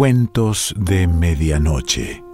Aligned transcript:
Cuentos 0.00 0.74
de 0.78 1.06
Medianoche. 1.06 2.24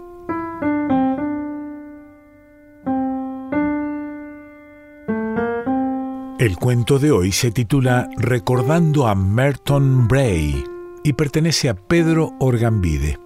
El 6.39 6.57
cuento 6.61 7.01
de 7.01 7.11
hoy 7.11 7.33
se 7.33 7.51
titula 7.51 8.09
Recordando 8.19 9.09
a 9.09 9.17
Merton 9.17 10.07
Bray 10.07 10.63
y 11.03 11.13
pertenece 11.15 11.69
a 11.69 11.75
Pedro 11.75 12.35
Orgambide. 12.39 13.26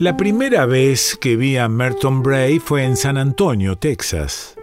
La 0.00 0.16
primera 0.16 0.64
vez 0.64 1.18
que 1.20 1.34
vi 1.34 1.56
a 1.56 1.68
Merton 1.68 2.22
Bray 2.22 2.60
fue 2.60 2.84
en 2.84 2.96
San 2.96 3.18
Antonio, 3.18 3.74
Texas. 3.74 4.54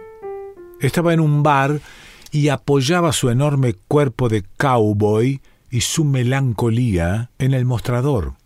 Estaba 0.80 1.12
en 1.12 1.20
un 1.20 1.42
bar 1.42 1.82
y 2.30 2.48
apoyaba 2.48 3.12
su 3.12 3.28
enorme 3.28 3.74
cuerpo 3.74 4.30
de 4.30 4.44
cowboy 4.56 5.42
y 5.70 5.82
su 5.82 6.06
melancolía 6.06 7.32
en 7.38 7.52
el 7.52 7.66
mostrador. 7.66 8.36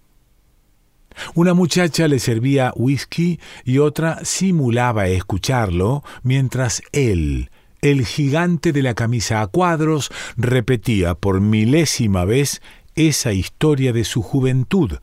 Una 1.37 1.55
muchacha 1.55 2.09
le 2.09 2.19
servía 2.19 2.73
whisky 2.75 3.39
y 3.65 3.79
otra 3.79 4.25
simulaba 4.25 5.07
escucharlo 5.07 6.03
mientras 6.25 6.83
él, 6.91 7.53
el 7.83 8.05
gigante 8.05 8.73
de 8.73 8.83
la 8.83 8.95
camisa 8.95 9.43
a 9.43 9.47
cuadros, 9.47 10.11
repetía 10.37 11.15
por 11.15 11.41
milésima 11.41 12.25
vez 12.25 12.61
esa 12.97 13.33
historia 13.33 13.93
de 13.93 14.03
su 14.03 14.23
juventud, 14.23 14.99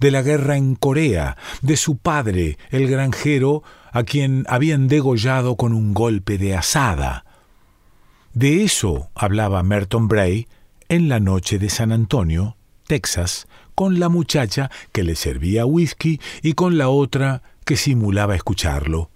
de 0.00 0.10
la 0.10 0.22
guerra 0.22 0.56
en 0.56 0.74
Corea, 0.74 1.36
de 1.62 1.76
su 1.76 1.98
padre, 1.98 2.58
el 2.70 2.88
granjero, 2.88 3.62
a 3.92 4.02
quien 4.02 4.44
habían 4.48 4.88
degollado 4.88 5.56
con 5.56 5.72
un 5.72 5.94
golpe 5.94 6.38
de 6.38 6.54
asada. 6.54 7.24
De 8.34 8.62
eso 8.62 9.10
hablaba 9.14 9.62
Merton 9.62 10.08
Bray 10.08 10.46
en 10.88 11.08
la 11.08 11.20
noche 11.20 11.58
de 11.58 11.70
San 11.70 11.92
Antonio, 11.92 12.56
Texas, 12.86 13.46
con 13.74 14.00
la 14.00 14.08
muchacha 14.08 14.70
que 14.92 15.04
le 15.04 15.14
servía 15.14 15.66
whisky 15.66 16.20
y 16.42 16.54
con 16.54 16.78
la 16.78 16.88
otra 16.88 17.42
que 17.64 17.76
simulaba 17.76 18.34
escucharlo. 18.34 19.10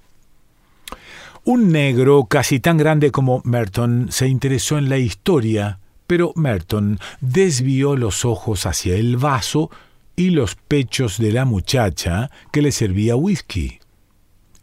Un 1.44 1.72
negro 1.72 2.26
casi 2.26 2.60
tan 2.60 2.76
grande 2.76 3.10
como 3.10 3.42
Merton 3.44 4.08
se 4.10 4.28
interesó 4.28 4.78
en 4.78 4.88
la 4.88 4.98
historia, 4.98 5.80
pero 6.06 6.32
Merton 6.36 7.00
desvió 7.20 7.96
los 7.96 8.24
ojos 8.24 8.66
hacia 8.66 8.94
el 8.94 9.16
vaso 9.16 9.70
y 10.22 10.30
los 10.30 10.54
pechos 10.54 11.18
de 11.18 11.32
la 11.32 11.44
muchacha 11.44 12.30
que 12.52 12.62
le 12.62 12.70
servía 12.70 13.16
whisky. 13.16 13.80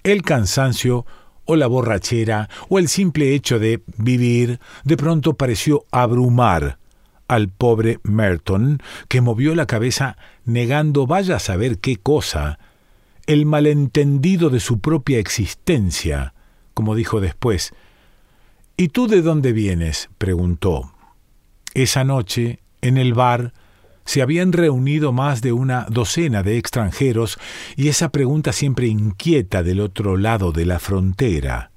El 0.04 0.22
cansancio 0.22 1.06
o 1.44 1.58
la 1.58 1.68
borrachera 1.68 2.50
o 2.70 2.80
el 2.80 2.88
simple 2.88 3.36
hecho 3.36 3.60
de 3.60 3.84
vivir 3.98 4.62
de 4.86 4.96
pronto 4.96 5.34
pareció 5.34 5.84
abrumar 5.92 6.80
al 7.28 7.50
pobre 7.50 8.00
Merton, 8.04 8.82
que 9.10 9.20
movió 9.20 9.54
la 9.54 9.66
cabeza 9.66 10.16
negando 10.46 11.06
vaya 11.06 11.36
a 11.36 11.40
saber 11.40 11.80
qué 11.80 11.98
cosa, 11.98 12.58
el 13.28 13.46
malentendido 13.46 14.50
de 14.50 14.62
su 14.62 14.80
propia 14.80 15.20
existencia, 15.20 16.34
como 16.74 16.96
dijo 16.96 17.20
después. 17.20 17.74
¿Y 18.78 18.88
tú 18.88 19.08
de 19.08 19.22
dónde 19.22 19.52
vienes? 19.52 20.10
preguntó. 20.18 20.94
Esa 21.74 22.06
noche, 22.06 22.62
en 22.82 22.98
el 22.98 23.14
bar, 23.14 23.54
se 24.10 24.24
habían 24.24 24.54
reunido 24.54 25.12
más 25.12 25.44
de 25.44 25.54
una 25.54 25.86
docena 25.88 26.42
de 26.42 26.58
extranjeros 26.58 27.38
y 27.76 27.90
esa 27.90 28.10
pregunta 28.10 28.54
siempre 28.54 28.88
inquieta 28.88 29.62
del 29.62 29.80
otro 29.80 30.18
lado 30.18 30.52
de 30.52 30.66
la 30.66 30.80
frontera. 30.80 31.70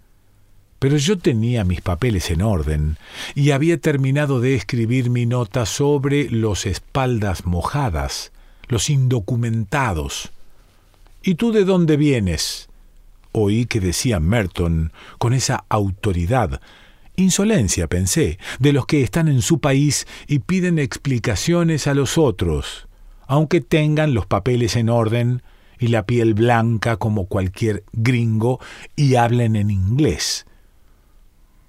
Pero 0.78 0.96
yo 0.96 1.18
tenía 1.18 1.64
mis 1.64 1.82
papeles 1.82 2.30
en 2.30 2.40
orden 2.40 2.96
y 3.34 3.50
había 3.50 3.78
terminado 3.78 4.40
de 4.40 4.54
escribir 4.54 5.10
mi 5.10 5.26
nota 5.26 5.66
sobre 5.66 6.30
los 6.30 6.64
espaldas 6.64 7.44
mojadas, 7.44 8.32
los 8.66 8.88
indocumentados. 8.88 10.32
¿Y 11.22 11.34
tú 11.34 11.52
de 11.52 11.66
dónde 11.66 11.98
vienes? 11.98 12.70
Oí 13.32 13.66
que 13.66 13.78
decía 13.78 14.20
Merton 14.20 14.90
con 15.18 15.34
esa 15.34 15.66
autoridad 15.68 16.62
Insolencia, 17.16 17.88
pensé, 17.88 18.38
de 18.58 18.72
los 18.72 18.86
que 18.86 19.02
están 19.02 19.28
en 19.28 19.42
su 19.42 19.60
país 19.60 20.06
y 20.26 20.40
piden 20.40 20.78
explicaciones 20.78 21.86
a 21.86 21.94
los 21.94 22.16
otros, 22.16 22.88
aunque 23.26 23.60
tengan 23.60 24.14
los 24.14 24.26
papeles 24.26 24.76
en 24.76 24.88
orden 24.88 25.42
y 25.78 25.88
la 25.88 26.06
piel 26.06 26.34
blanca 26.34 26.96
como 26.96 27.26
cualquier 27.26 27.84
gringo 27.92 28.60
y 28.96 29.16
hablen 29.16 29.56
en 29.56 29.70
inglés. 29.70 30.46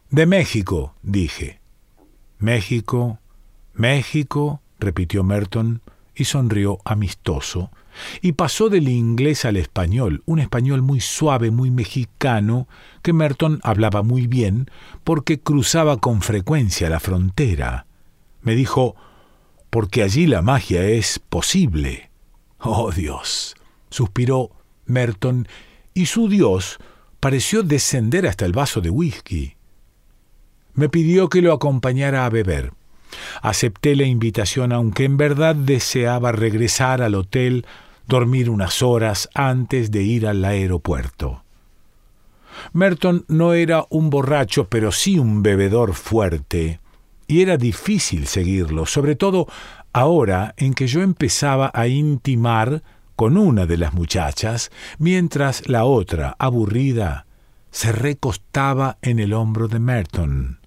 De 0.09 0.25
México, 0.25 0.93
dije. 1.01 1.59
México, 2.37 3.19
México, 3.73 4.61
repitió 4.79 5.23
Merton 5.23 5.81
y 6.15 6.25
sonrió 6.25 6.79
amistoso, 6.85 7.71
y 8.21 8.33
pasó 8.33 8.69
del 8.69 8.89
inglés 8.89 9.45
al 9.45 9.57
español, 9.57 10.23
un 10.25 10.39
español 10.39 10.81
muy 10.81 10.99
suave, 10.99 11.51
muy 11.51 11.71
mexicano, 11.71 12.67
que 13.01 13.13
Merton 13.13 13.59
hablaba 13.63 14.03
muy 14.03 14.27
bien, 14.27 14.69
porque 15.03 15.39
cruzaba 15.39 15.97
con 15.97 16.21
frecuencia 16.21 16.89
la 16.89 16.99
frontera. 16.99 17.85
Me 18.41 18.55
dijo, 18.55 18.95
porque 19.69 20.03
allí 20.03 20.27
la 20.27 20.41
magia 20.41 20.83
es 20.83 21.19
posible. 21.19 22.09
Oh 22.59 22.91
Dios. 22.91 23.55
suspiró 23.89 24.51
Merton, 24.85 25.47
y 25.93 26.07
su 26.07 26.27
Dios 26.27 26.79
pareció 27.19 27.63
descender 27.63 28.27
hasta 28.27 28.45
el 28.45 28.53
vaso 28.53 28.81
de 28.81 28.89
whisky. 28.89 29.55
Me 30.73 30.89
pidió 30.89 31.29
que 31.29 31.41
lo 31.41 31.53
acompañara 31.53 32.25
a 32.25 32.29
beber. 32.29 32.73
Acepté 33.41 33.95
la 33.95 34.03
invitación 34.03 34.71
aunque 34.71 35.05
en 35.05 35.17
verdad 35.17 35.55
deseaba 35.55 36.31
regresar 36.31 37.01
al 37.01 37.15
hotel, 37.15 37.65
dormir 38.07 38.49
unas 38.49 38.81
horas 38.81 39.29
antes 39.33 39.91
de 39.91 40.03
ir 40.03 40.27
al 40.27 40.43
aeropuerto. 40.43 41.43
Merton 42.71 43.25
no 43.27 43.53
era 43.53 43.85
un 43.89 44.09
borracho, 44.09 44.67
pero 44.69 44.91
sí 44.91 45.19
un 45.19 45.43
bebedor 45.43 45.93
fuerte, 45.93 46.79
y 47.27 47.41
era 47.41 47.57
difícil 47.57 48.27
seguirlo, 48.27 48.85
sobre 48.85 49.15
todo 49.15 49.47
ahora 49.91 50.53
en 50.57 50.73
que 50.73 50.87
yo 50.87 51.01
empezaba 51.01 51.71
a 51.73 51.87
intimar 51.87 52.83
con 53.15 53.37
una 53.37 53.65
de 53.65 53.77
las 53.77 53.93
muchachas, 53.93 54.71
mientras 54.97 55.67
la 55.67 55.85
otra, 55.85 56.35
aburrida, 56.39 57.25
se 57.71 57.91
recostaba 57.91 58.97
en 59.01 59.19
el 59.19 59.33
hombro 59.33 59.67
de 59.67 59.79
Merton 59.79 60.62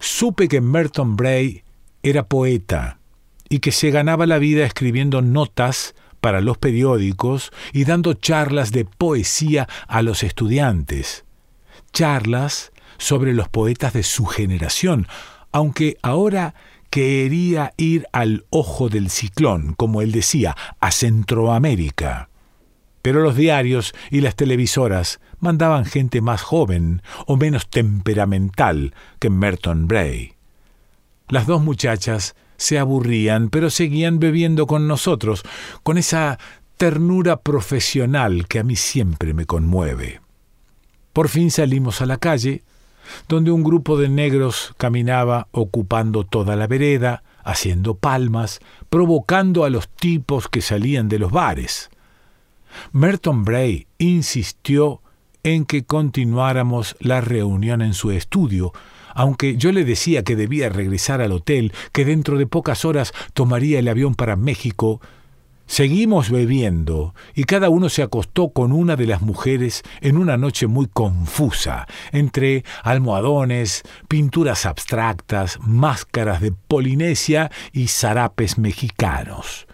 supe 0.00 0.48
que 0.48 0.60
Merton 0.60 1.14
Bray 1.14 1.62
era 2.02 2.26
poeta 2.26 2.98
y 3.48 3.60
que 3.60 3.70
se 3.70 3.90
ganaba 3.90 4.26
la 4.26 4.38
vida 4.38 4.64
escribiendo 4.64 5.22
notas 5.22 5.94
para 6.20 6.40
los 6.40 6.58
periódicos 6.58 7.52
y 7.72 7.84
dando 7.84 8.14
charlas 8.14 8.72
de 8.72 8.84
poesía 8.84 9.68
a 9.86 10.02
los 10.02 10.22
estudiantes. 10.22 11.24
Charlas 11.92 12.72
sobre 12.98 13.34
los 13.34 13.48
poetas 13.48 13.92
de 13.92 14.02
su 14.02 14.26
generación, 14.26 15.06
aunque 15.52 15.96
ahora 16.02 16.54
quería 16.90 17.72
ir 17.76 18.06
al 18.12 18.46
ojo 18.50 18.88
del 18.88 19.10
ciclón, 19.10 19.74
como 19.74 20.02
él 20.02 20.12
decía, 20.12 20.56
a 20.80 20.90
Centroamérica. 20.90 22.29
Pero 23.02 23.22
los 23.22 23.36
diarios 23.36 23.94
y 24.10 24.20
las 24.20 24.36
televisoras 24.36 25.20
mandaban 25.38 25.84
gente 25.84 26.20
más 26.20 26.42
joven 26.42 27.02
o 27.26 27.36
menos 27.36 27.68
temperamental 27.68 28.94
que 29.18 29.30
Merton 29.30 29.88
Bray. 29.88 30.34
Las 31.28 31.46
dos 31.46 31.62
muchachas 31.62 32.34
se 32.56 32.78
aburrían, 32.78 33.48
pero 33.48 33.70
seguían 33.70 34.18
bebiendo 34.18 34.66
con 34.66 34.86
nosotros, 34.86 35.42
con 35.82 35.96
esa 35.96 36.38
ternura 36.76 37.36
profesional 37.36 38.46
que 38.48 38.58
a 38.58 38.64
mí 38.64 38.76
siempre 38.76 39.32
me 39.32 39.46
conmueve. 39.46 40.20
Por 41.12 41.28
fin 41.28 41.50
salimos 41.50 42.02
a 42.02 42.06
la 42.06 42.18
calle, 42.18 42.62
donde 43.28 43.50
un 43.50 43.62
grupo 43.62 43.98
de 43.98 44.08
negros 44.08 44.74
caminaba 44.76 45.48
ocupando 45.52 46.24
toda 46.24 46.56
la 46.56 46.66
vereda, 46.66 47.22
haciendo 47.44 47.94
palmas, 47.94 48.60
provocando 48.88 49.64
a 49.64 49.70
los 49.70 49.88
tipos 49.88 50.48
que 50.48 50.60
salían 50.60 51.08
de 51.08 51.18
los 51.18 51.32
bares. 51.32 51.90
Merton 52.92 53.44
Bray 53.44 53.86
insistió 53.98 55.02
en 55.42 55.64
que 55.64 55.84
continuáramos 55.84 56.96
la 57.00 57.20
reunión 57.20 57.82
en 57.82 57.94
su 57.94 58.10
estudio, 58.10 58.72
aunque 59.14 59.56
yo 59.56 59.72
le 59.72 59.84
decía 59.84 60.22
que 60.22 60.36
debía 60.36 60.68
regresar 60.68 61.20
al 61.20 61.32
hotel, 61.32 61.72
que 61.92 62.04
dentro 62.04 62.38
de 62.38 62.46
pocas 62.46 62.84
horas 62.84 63.12
tomaría 63.32 63.78
el 63.78 63.88
avión 63.88 64.14
para 64.14 64.36
México, 64.36 65.00
Seguimos 65.70 66.30
bebiendo 66.30 67.14
y 67.32 67.44
cada 67.44 67.70
uno 67.70 67.88
se 67.90 68.02
acostó 68.02 68.48
con 68.48 68.72
una 68.72 68.96
de 68.96 69.06
las 69.06 69.22
mujeres 69.22 69.84
en 70.00 70.16
una 70.16 70.36
noche 70.36 70.66
muy 70.66 70.88
confusa, 70.88 71.86
entre 72.10 72.64
almohadones, 72.82 73.84
pinturas 74.08 74.66
abstractas, 74.66 75.60
máscaras 75.60 76.40
de 76.40 76.50
Polinesia 76.50 77.52
y 77.72 77.86
zarapes 77.86 78.58
mexicanos. 78.58 79.68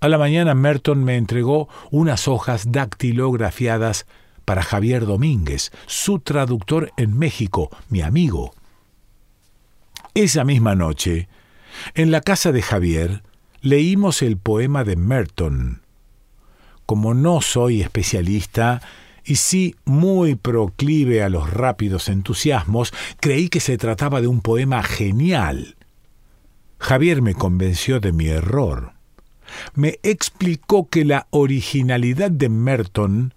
A 0.00 0.08
la 0.08 0.18
mañana 0.18 0.54
Merton 0.54 1.02
me 1.02 1.16
entregó 1.16 1.68
unas 1.90 2.28
hojas 2.28 2.70
dactilografiadas 2.70 4.06
para 4.44 4.62
Javier 4.62 5.06
Domínguez, 5.06 5.72
su 5.86 6.20
traductor 6.20 6.92
en 6.96 7.18
México, 7.18 7.68
mi 7.88 8.00
amigo. 8.00 8.54
Esa 10.14 10.44
misma 10.44 10.74
noche, 10.74 11.28
en 11.94 12.10
la 12.12 12.20
casa 12.20 12.52
de 12.52 12.62
Javier, 12.62 13.22
leímos 13.60 14.22
el 14.22 14.36
poema 14.36 14.84
de 14.84 14.96
Merton. 14.96 15.82
Como 16.86 17.12
no 17.12 17.40
soy 17.40 17.82
especialista 17.82 18.80
y 19.24 19.36
sí 19.36 19.74
muy 19.84 20.36
proclive 20.36 21.22
a 21.22 21.28
los 21.28 21.52
rápidos 21.52 22.08
entusiasmos, 22.08 22.94
creí 23.20 23.48
que 23.48 23.60
se 23.60 23.76
trataba 23.76 24.20
de 24.20 24.28
un 24.28 24.40
poema 24.42 24.82
genial. 24.82 25.76
Javier 26.78 27.20
me 27.20 27.34
convenció 27.34 27.98
de 27.98 28.12
mi 28.12 28.28
error. 28.28 28.97
Me 29.74 29.98
explicó 30.02 30.88
que 30.88 31.04
la 31.04 31.26
originalidad 31.30 32.30
de 32.30 32.48
Merton 32.48 33.34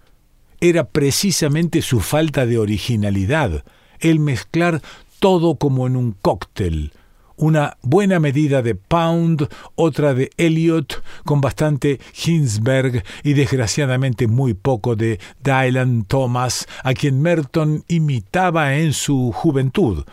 era 0.60 0.84
precisamente 0.84 1.82
su 1.82 2.00
falta 2.00 2.46
de 2.46 2.58
originalidad, 2.58 3.64
el 4.00 4.20
mezclar 4.20 4.80
todo 5.18 5.56
como 5.56 5.86
en 5.86 5.96
un 5.96 6.12
cóctel, 6.12 6.92
una 7.36 7.76
buena 7.82 8.20
medida 8.20 8.62
de 8.62 8.74
Pound, 8.74 9.48
otra 9.74 10.14
de 10.14 10.30
Eliot, 10.36 11.02
con 11.24 11.40
bastante 11.40 12.00
Hinsberg 12.24 13.04
y 13.22 13.34
desgraciadamente 13.34 14.26
muy 14.26 14.54
poco 14.54 14.96
de 14.96 15.18
Dylan 15.42 16.04
Thomas, 16.04 16.66
a 16.84 16.94
quien 16.94 17.20
Merton 17.22 17.84
imitaba 17.88 18.76
en 18.76 18.92
su 18.92 19.32
juventud. 19.32 20.04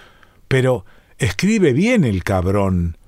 Pero 0.47 0.85
escribe 1.17 1.73
bien 1.73 2.03
el 2.03 2.23
cabrón. 2.23 2.98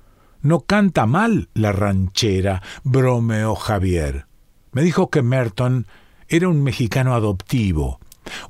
No 0.42 0.60
canta 0.60 1.06
mal 1.06 1.48
la 1.54 1.72
ranchera, 1.72 2.62
bromeó 2.82 3.54
Javier. 3.54 4.26
Me 4.72 4.82
dijo 4.82 5.08
que 5.08 5.22
Merton 5.22 5.86
era 6.28 6.48
un 6.48 6.62
mexicano 6.62 7.14
adoptivo, 7.14 8.00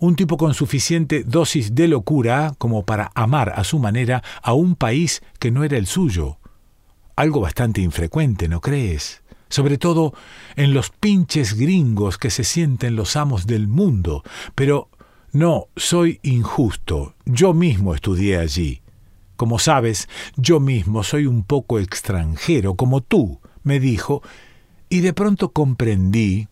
un 0.00 0.16
tipo 0.16 0.36
con 0.36 0.54
suficiente 0.54 1.24
dosis 1.24 1.74
de 1.74 1.88
locura 1.88 2.54
como 2.58 2.84
para 2.84 3.10
amar 3.14 3.52
a 3.56 3.64
su 3.64 3.78
manera 3.78 4.22
a 4.42 4.54
un 4.54 4.74
país 4.74 5.22
que 5.38 5.50
no 5.50 5.64
era 5.64 5.76
el 5.76 5.86
suyo. 5.86 6.38
Algo 7.14 7.40
bastante 7.40 7.80
infrecuente, 7.82 8.48
¿no 8.48 8.60
crees? 8.60 9.22
Sobre 9.48 9.76
todo 9.76 10.14
en 10.56 10.72
los 10.72 10.90
pinches 10.90 11.54
gringos 11.54 12.16
que 12.16 12.30
se 12.30 12.44
sienten 12.44 12.96
los 12.96 13.16
amos 13.16 13.46
del 13.46 13.68
mundo. 13.68 14.22
Pero 14.54 14.88
no, 15.32 15.68
soy 15.76 16.20
injusto. 16.22 17.14
Yo 17.26 17.52
mismo 17.52 17.94
estudié 17.94 18.38
allí. 18.38 18.81
Como 19.37 19.58
sabes, 19.58 20.08
yo 20.37 20.61
mismo 20.61 21.02
soy 21.02 21.26
un 21.26 21.43
poco 21.43 21.79
extranjero, 21.79 22.75
como 22.75 23.00
tú, 23.00 23.40
me 23.62 23.81
dijo, 23.81 24.23
y 24.88 25.00
de 25.00 25.12
pronto 25.12 25.52
comprendí 25.52 26.49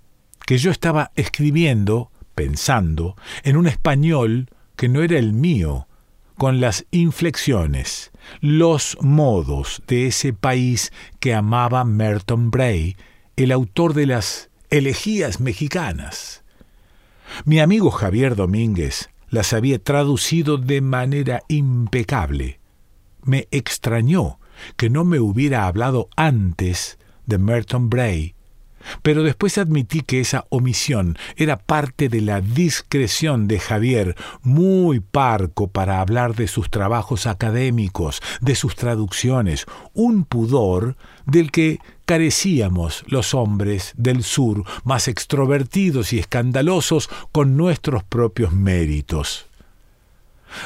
que 0.47 0.59
yo 0.59 0.71
estaba 0.71 1.12
escribiendo 1.15 2.11
pensando 2.35 3.17
en 3.43 3.56
un 3.56 3.67
español 3.67 4.49
que 4.77 4.88
no 4.88 5.03
era 5.03 5.19
el 5.19 5.32
mío, 5.32 5.87
con 6.37 6.59
las 6.59 6.87
inflexiones, 6.91 8.12
los 8.41 8.97
modos 9.03 9.82
de 9.87 10.06
ese 10.06 10.32
país 10.32 10.91
que 11.19 11.35
amaba 11.35 11.85
Merton 11.85 12.50
Bray, 12.50 12.97
el 13.37 13.53
autor 13.53 13.93
de 13.93 14.06
las 14.06 14.49
elegías 14.71 15.41
mexicanas. 15.41 16.43
Mi 17.44 17.61
amigo 17.61 17.91
Javier 17.91 18.37
Domínguez 18.37 19.11
las 19.29 19.53
había 19.53 19.79
traducido 19.79 20.56
de 20.56 20.81
manera 20.81 21.43
impecable. 21.49 22.59
Me 23.25 23.49
extrañó 23.50 24.38
que 24.76 24.90
no 24.90 25.05
me 25.05 25.20
hubiera 25.20 25.67
hablado 25.67 26.08
antes 26.17 26.99
de 27.26 27.38
Merton 27.38 27.88
Bray 27.90 28.34
pero 29.02 29.22
después 29.22 29.58
admití 29.58 30.00
que 30.00 30.20
esa 30.20 30.46
omisión 30.50 31.17
era 31.37 31.58
parte 31.58 32.08
de 32.08 32.20
la 32.20 32.40
discreción 32.40 33.49
de 33.49 33.58
Javier, 33.58 34.17
muy 34.43 35.00
parco 35.00 35.69
para 35.69 36.00
hablar 36.00 36.34
de 36.34 36.49
sus 36.49 36.70
trabajos 36.70 37.26
académicos, 37.26 38.22
de 38.40 38.55
sus 38.55 38.75
traducciones, 38.75 39.67
un 39.94 40.25
pudor 40.25 40.96
del 41.26 41.50
que 41.50 41.78
carecíamos 42.06 43.05
los 43.06 43.34
hombres 43.34 43.93
del 43.96 44.25
sur, 44.25 44.64
más 44.84 45.08
extrovertidos 45.08 46.12
y 46.12 46.19
escandalosos 46.19 47.08
con 47.32 47.56
nuestros 47.56 48.02
propios 48.02 48.52
méritos. 48.52 49.50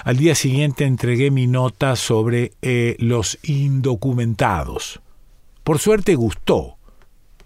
Al 0.05 0.17
día 0.17 0.35
siguiente 0.35 0.85
entregué 0.85 1.31
mi 1.31 1.47
nota 1.47 1.97
sobre 1.97 2.53
eh, 2.63 2.97
los 2.99 3.39
indocumentados. 3.43 5.01
Por 5.63 5.79
suerte 5.79 6.15
gustó 6.15 6.77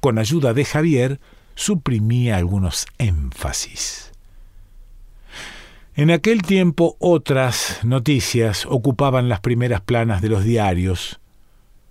con 0.01 0.19
ayuda 0.19 0.55
de 0.55 0.65
Javier, 0.65 1.21
suprimía 1.55 2.37
algunos 2.37 2.87
énfasis. 2.99 4.13
En 5.97 6.13
aquel 6.13 6.43
tiempo 6.43 6.97
otras 7.01 7.81
noticias 7.83 8.67
ocupaban 8.67 9.29
las 9.29 9.41
primeras 9.41 9.81
planas 9.81 10.23
de 10.23 10.29
los 10.29 10.45
diarios. 10.45 11.19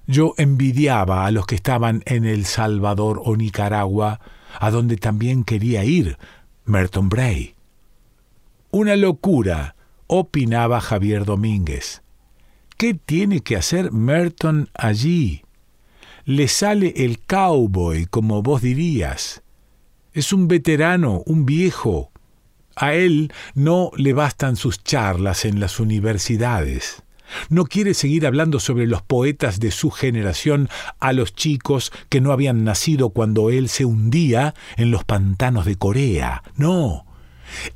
Yo 0.06 0.34
envidiaba 0.38 1.26
a 1.26 1.32
los 1.32 1.46
que 1.46 1.56
estaban 1.56 2.04
en 2.06 2.26
El 2.26 2.46
Salvador 2.46 3.22
o 3.26 3.36
Nicaragua, 3.36 4.22
a 4.58 4.72
donde 4.72 4.96
también 4.96 5.44
quería 5.44 5.84
ir 5.84 6.18
Merton 6.64 7.10
Bray. 7.10 7.56
Una 8.72 8.96
locura, 8.96 9.76
opinaba 10.08 10.82
Javier 10.82 11.26
Domínguez. 11.26 12.02
¿Qué 12.78 12.94
tiene 12.94 13.42
que 13.42 13.56
hacer 13.56 13.92
Merton 13.92 14.70
allí? 14.74 15.44
le 16.28 16.50
sale 16.50 16.94
el 16.98 17.20
cowboy, 17.20 18.06
como 18.06 18.44
vos 18.44 18.62
dirías. 18.62 19.44
Es 20.12 20.34
un 20.34 20.50
veterano, 20.50 21.24
un 21.26 21.46
viejo. 21.46 22.12
A 22.76 22.96
él 22.96 23.32
no 23.56 23.92
le 23.96 24.12
bastan 24.12 24.58
sus 24.58 24.84
charlas 24.84 25.46
en 25.46 25.62
las 25.62 25.80
universidades. 25.80 27.02
No 27.48 27.64
quiere 27.64 27.94
seguir 27.94 28.28
hablando 28.28 28.60
sobre 28.60 28.88
los 28.88 29.02
poetas 29.02 29.62
de 29.62 29.72
su 29.72 29.90
generación 29.90 30.68
a 31.00 31.14
los 31.14 31.34
chicos 31.34 31.94
que 32.10 32.20
no 32.20 32.34
habían 32.34 32.66
nacido 32.66 33.12
cuando 33.12 33.50
él 33.50 33.70
se 33.70 33.86
hundía 33.86 34.54
en 34.76 34.92
los 34.92 35.06
pantanos 35.06 35.66
de 35.66 35.78
Corea. 35.78 36.44
No. 36.58 37.06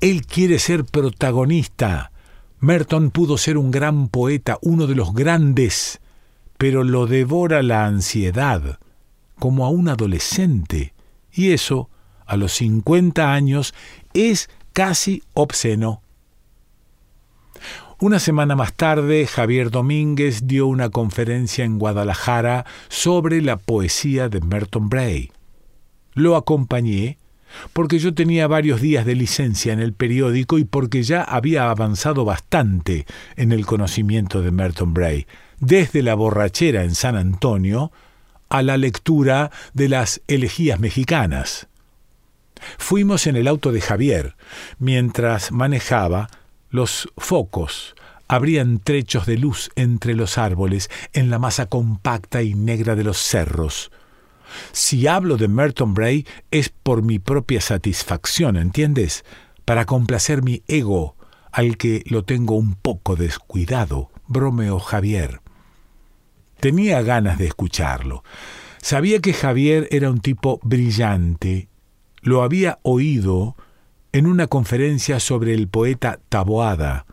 Él 0.01 0.25
quiere 0.25 0.59
ser 0.59 0.83
protagonista. 0.83 2.10
Merton 2.61 3.09
pudo 3.09 3.39
ser 3.39 3.57
un 3.57 3.71
gran 3.71 4.07
poeta, 4.07 4.59
uno 4.61 4.85
de 4.85 4.93
los 4.93 5.15
grandes, 5.15 5.99
pero 6.59 6.83
lo 6.83 7.07
devora 7.07 7.63
la 7.63 7.87
ansiedad, 7.87 8.77
como 9.39 9.65
a 9.65 9.69
un 9.69 9.89
adolescente, 9.89 10.93
y 11.33 11.53
eso, 11.53 11.89
a 12.27 12.37
los 12.37 12.53
50 12.53 13.33
años, 13.33 13.73
es 14.13 14.47
casi 14.73 15.23
obsceno. 15.33 16.03
Una 17.99 18.19
semana 18.19 18.55
más 18.55 18.73
tarde, 18.73 19.25
Javier 19.25 19.71
Domínguez 19.71 20.45
dio 20.45 20.67
una 20.67 20.89
conferencia 20.89 21.65
en 21.65 21.79
Guadalajara 21.79 22.67
sobre 22.89 23.41
la 23.41 23.57
poesía 23.57 24.29
de 24.29 24.39
Merton 24.39 24.87
Bray. 24.87 25.31
Lo 26.13 26.35
acompañé 26.35 27.17
porque 27.73 27.99
yo 27.99 28.13
tenía 28.13 28.47
varios 28.47 28.81
días 28.81 29.05
de 29.05 29.15
licencia 29.15 29.73
en 29.73 29.79
el 29.79 29.93
periódico 29.93 30.57
y 30.57 30.63
porque 30.63 31.03
ya 31.03 31.23
había 31.23 31.69
avanzado 31.69 32.25
bastante 32.25 33.05
en 33.35 33.51
el 33.51 33.65
conocimiento 33.65 34.41
de 34.41 34.51
Merton 34.51 34.93
Bray, 34.93 35.27
desde 35.59 36.01
la 36.03 36.15
borrachera 36.15 36.83
en 36.83 36.95
San 36.95 37.15
Antonio 37.15 37.91
a 38.49 38.61
la 38.61 38.77
lectura 38.77 39.51
de 39.73 39.89
las 39.89 40.21
elegías 40.27 40.79
mexicanas. 40.79 41.67
Fuimos 42.77 43.27
en 43.27 43.35
el 43.35 43.47
auto 43.47 43.71
de 43.71 43.81
Javier. 43.81 44.35
Mientras 44.77 45.51
manejaba, 45.51 46.29
los 46.69 47.09
focos 47.17 47.95
abrían 48.27 48.79
trechos 48.79 49.25
de 49.25 49.37
luz 49.37 49.71
entre 49.75 50.13
los 50.13 50.37
árboles 50.37 50.89
en 51.11 51.29
la 51.29 51.37
masa 51.37 51.65
compacta 51.65 52.41
y 52.43 52.53
negra 52.53 52.95
de 52.95 53.03
los 53.03 53.17
cerros. 53.17 53.91
Si 54.71 55.07
hablo 55.07 55.37
de 55.37 55.47
Merton 55.47 55.93
Bray 55.93 56.25
es 56.51 56.69
por 56.69 57.01
mi 57.01 57.19
propia 57.19 57.61
satisfacción, 57.61 58.57
¿entiendes? 58.57 59.25
Para 59.65 59.85
complacer 59.85 60.43
mi 60.43 60.63
ego, 60.67 61.15
al 61.51 61.77
que 61.77 62.03
lo 62.07 62.23
tengo 62.23 62.55
un 62.55 62.75
poco 62.75 63.15
descuidado, 63.15 64.09
bromeó 64.27 64.79
Javier. 64.79 65.41
Tenía 66.59 67.01
ganas 67.01 67.37
de 67.37 67.47
escucharlo. 67.47 68.23
Sabía 68.81 69.19
que 69.19 69.33
Javier 69.33 69.87
era 69.91 70.09
un 70.09 70.19
tipo 70.19 70.59
brillante. 70.63 71.69
Lo 72.21 72.43
había 72.43 72.79
oído 72.83 73.55
en 74.11 74.27
una 74.27 74.47
conferencia 74.47 75.19
sobre 75.19 75.53
el 75.53 75.67
poeta 75.67 76.19
Taboada, 76.29 77.05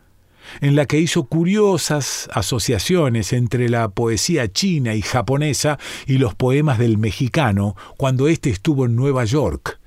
en 0.61 0.75
la 0.75 0.85
que 0.85 0.99
hizo 0.99 1.23
curiosas 1.25 2.29
asociaciones 2.33 3.33
entre 3.33 3.69
la 3.69 3.89
poesía 3.89 4.51
china 4.51 4.95
y 4.95 5.01
japonesa 5.01 5.79
y 6.05 6.17
los 6.17 6.35
poemas 6.35 6.77
del 6.79 6.97
mexicano 6.97 7.75
cuando 7.97 8.27
éste 8.27 8.49
estuvo 8.49 8.85
en 8.85 8.95
Nueva 8.95 9.25
York. 9.25 9.79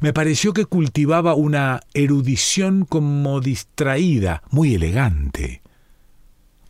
Me 0.00 0.12
pareció 0.12 0.52
que 0.52 0.66
cultivaba 0.66 1.34
una 1.34 1.80
erudición 1.94 2.84
como 2.84 3.40
distraída, 3.40 4.42
muy 4.50 4.74
elegante. 4.74 5.62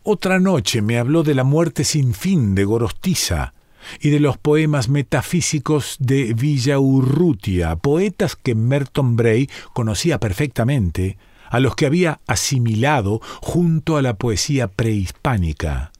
Otra 0.03 0.39
noche 0.39 0.81
me 0.81 0.97
habló 0.97 1.23
de 1.23 1.35
la 1.35 1.43
muerte 1.43 1.83
sin 1.83 2.13
fin 2.13 2.55
de 2.55 2.65
Gorostiza 2.65 3.53
y 3.99 4.09
de 4.09 4.19
los 4.19 4.37
poemas 4.37 4.89
metafísicos 4.89 5.97
de 5.99 6.33
Villaurrutia, 6.33 7.75
poetas 7.75 8.35
que 8.35 8.55
Merton 8.55 9.15
Bray 9.15 9.49
conocía 9.73 10.19
perfectamente, 10.19 11.17
a 11.49 11.59
los 11.59 11.75
que 11.75 11.85
había 11.85 12.19
asimilado 12.27 13.21
junto 13.41 13.97
a 13.97 14.01
la 14.01 14.15
poesía 14.15 14.67
prehispánica. 14.67 15.91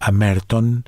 A 0.00 0.10
Merton 0.10 0.84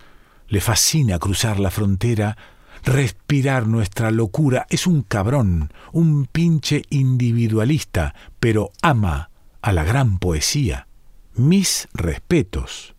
le 0.48 0.60
fascina 0.60 1.18
cruzar 1.18 1.60
la 1.60 1.70
frontera, 1.70 2.36
respirar 2.84 3.66
nuestra 3.66 4.10
locura. 4.10 4.66
Es 4.68 4.86
un 4.86 5.02
cabrón, 5.02 5.72
un 5.92 6.26
pinche 6.26 6.82
individualista, 6.90 8.14
pero 8.40 8.72
ama 8.82 9.30
a 9.60 9.72
la 9.72 9.84
gran 9.84 10.18
poesía. 10.18 10.88
Mis 11.34 11.88
respetos. 11.94 12.94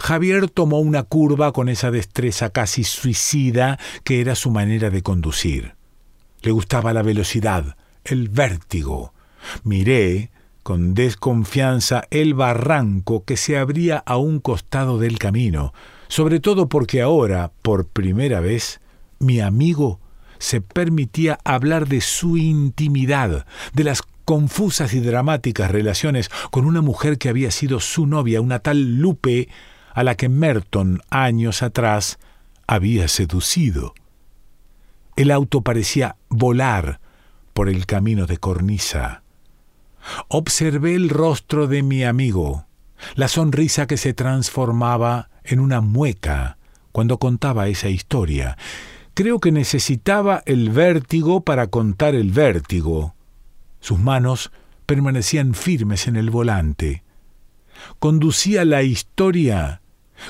Javier 0.00 0.48
tomó 0.50 0.80
una 0.80 1.02
curva 1.02 1.52
con 1.52 1.68
esa 1.68 1.90
destreza 1.90 2.50
casi 2.50 2.84
suicida 2.84 3.78
que 4.04 4.20
era 4.20 4.34
su 4.34 4.50
manera 4.50 4.90
de 4.90 5.02
conducir. 5.02 5.74
Le 6.42 6.50
gustaba 6.50 6.92
la 6.92 7.02
velocidad, 7.02 7.76
el 8.04 8.28
vértigo, 8.28 9.13
Miré 9.62 10.30
con 10.62 10.94
desconfianza 10.94 12.04
el 12.10 12.34
barranco 12.34 13.24
que 13.24 13.36
se 13.36 13.58
abría 13.58 13.98
a 13.98 14.16
un 14.16 14.40
costado 14.40 14.98
del 14.98 15.18
camino, 15.18 15.74
sobre 16.08 16.40
todo 16.40 16.68
porque 16.68 17.02
ahora, 17.02 17.52
por 17.62 17.86
primera 17.86 18.40
vez, 18.40 18.80
mi 19.18 19.40
amigo 19.40 20.00
se 20.38 20.60
permitía 20.60 21.38
hablar 21.44 21.88
de 21.88 22.00
su 22.00 22.36
intimidad, 22.36 23.46
de 23.72 23.84
las 23.84 24.02
confusas 24.24 24.94
y 24.94 25.00
dramáticas 25.00 25.70
relaciones 25.70 26.30
con 26.50 26.64
una 26.64 26.80
mujer 26.80 27.18
que 27.18 27.28
había 27.28 27.50
sido 27.50 27.80
su 27.80 28.06
novia, 28.06 28.40
una 28.40 28.58
tal 28.58 28.96
Lupe, 28.98 29.48
a 29.92 30.02
la 30.02 30.16
que 30.16 30.28
Merton 30.28 31.02
años 31.10 31.62
atrás 31.62 32.18
había 32.66 33.08
seducido. 33.08 33.94
El 35.16 35.30
auto 35.30 35.60
parecía 35.60 36.16
volar 36.28 37.00
por 37.52 37.68
el 37.68 37.86
camino 37.86 38.26
de 38.26 38.38
cornisa. 38.38 39.23
Observé 40.28 40.94
el 40.94 41.08
rostro 41.08 41.66
de 41.66 41.82
mi 41.82 42.04
amigo, 42.04 42.66
la 43.14 43.28
sonrisa 43.28 43.86
que 43.86 43.96
se 43.96 44.14
transformaba 44.14 45.30
en 45.44 45.60
una 45.60 45.80
mueca 45.80 46.58
cuando 46.92 47.18
contaba 47.18 47.68
esa 47.68 47.88
historia. 47.88 48.56
Creo 49.14 49.40
que 49.40 49.52
necesitaba 49.52 50.42
el 50.46 50.70
vértigo 50.70 51.42
para 51.42 51.68
contar 51.68 52.14
el 52.14 52.32
vértigo. 52.32 53.14
Sus 53.80 53.98
manos 53.98 54.50
permanecían 54.86 55.54
firmes 55.54 56.06
en 56.06 56.16
el 56.16 56.30
volante. 56.30 57.02
Conducía 57.98 58.64
la 58.64 58.82
historia 58.82 59.82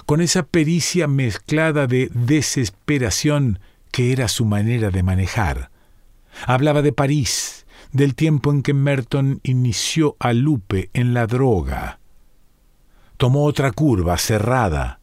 con 0.06 0.20
esa 0.20 0.44
pericia 0.44 1.06
mezclada 1.06 1.86
de 1.86 2.10
desesperación 2.12 3.58
que 3.90 4.12
era 4.12 4.28
su 4.28 4.44
manera 4.44 4.90
de 4.90 5.02
manejar. 5.02 5.70
Hablaba 6.46 6.82
de 6.82 6.92
París, 6.92 7.53
del 7.94 8.16
tiempo 8.16 8.50
en 8.50 8.62
que 8.62 8.74
Merton 8.74 9.40
inició 9.44 10.16
a 10.18 10.32
Lupe 10.32 10.90
en 10.94 11.14
la 11.14 11.28
droga. 11.28 12.00
Tomó 13.16 13.44
otra 13.44 13.70
curva 13.70 14.18
cerrada. 14.18 14.98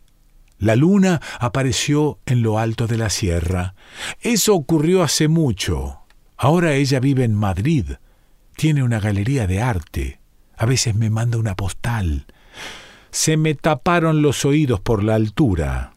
La 0.60 0.75
luna 0.75 1.21
apareció 1.39 2.19
en 2.25 2.43
lo 2.43 2.60
alto 2.60 2.88
de 2.88 2.98
la 2.98 3.10
sierra. 3.10 3.75
Eso 4.19 4.53
ocurrió 4.53 5.03
hace 5.03 5.29
mucho. 5.29 6.01
Ahora 6.36 6.74
ella 6.74 7.00
vive 7.00 7.24
en 7.24 7.33
Madrid. 7.33 7.86
Tiene 8.57 8.83
una 8.83 9.00
galería 9.00 9.48
de 9.48 9.62
arte. 9.62 10.19
A 10.57 10.65
veces 10.65 10.93
me 10.93 11.10
manda 11.10 11.38
una 11.38 11.55
postal. 11.55 12.25
Se 13.10 13.38
me 13.38 13.55
taparon 13.55 14.21
los 14.21 14.43
oídos 14.43 14.81
por 14.81 15.01
la 15.01 15.15
altura. 15.15 15.95